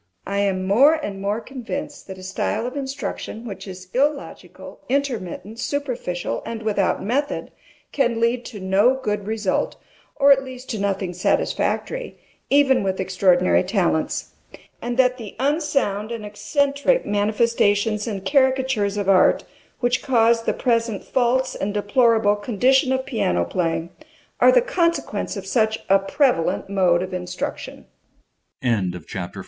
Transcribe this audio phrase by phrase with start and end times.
[0.01, 0.03] MRS.
[0.25, 0.33] SOLID.
[0.33, 5.59] I am more and more convinced that a style of instruction which is illogical, intermittent,
[5.59, 7.51] superficial, and without method,
[7.91, 9.75] can lead to no good result,
[10.15, 12.17] or at least to nothing satisfactory,
[12.49, 14.33] even with extraordinary talents;
[14.81, 19.43] and that the unsound and eccentric manifestations and caricatures of art,
[19.81, 23.89] which cause the present false and deplorable condition of piano playing